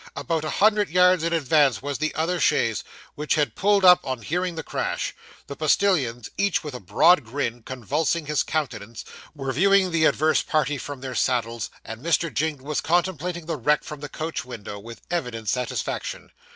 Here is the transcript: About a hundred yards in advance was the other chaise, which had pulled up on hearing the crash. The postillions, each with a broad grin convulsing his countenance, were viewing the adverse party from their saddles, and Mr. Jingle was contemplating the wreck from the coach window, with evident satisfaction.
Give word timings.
About 0.15 0.43
a 0.43 0.49
hundred 0.49 0.89
yards 0.89 1.23
in 1.23 1.31
advance 1.31 1.83
was 1.83 1.99
the 1.99 2.15
other 2.15 2.39
chaise, 2.39 2.83
which 3.13 3.35
had 3.35 3.53
pulled 3.53 3.85
up 3.85 3.99
on 4.03 4.23
hearing 4.23 4.55
the 4.55 4.63
crash. 4.63 5.13
The 5.45 5.55
postillions, 5.55 6.31
each 6.39 6.63
with 6.63 6.73
a 6.73 6.79
broad 6.79 7.23
grin 7.23 7.61
convulsing 7.61 8.25
his 8.25 8.41
countenance, 8.41 9.05
were 9.35 9.51
viewing 9.53 9.91
the 9.91 10.05
adverse 10.05 10.41
party 10.41 10.79
from 10.79 11.01
their 11.01 11.13
saddles, 11.13 11.69
and 11.85 12.01
Mr. 12.03 12.33
Jingle 12.33 12.65
was 12.65 12.81
contemplating 12.81 13.45
the 13.45 13.57
wreck 13.57 13.83
from 13.83 13.99
the 13.99 14.09
coach 14.09 14.43
window, 14.43 14.79
with 14.79 15.01
evident 15.11 15.49
satisfaction. 15.49 16.31